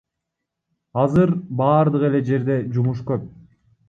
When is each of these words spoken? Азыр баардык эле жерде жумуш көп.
Азыр 1.01 1.33
баардык 1.61 2.05
эле 2.09 2.21
жерде 2.31 2.57
жумуш 2.79 3.05
көп. 3.11 3.29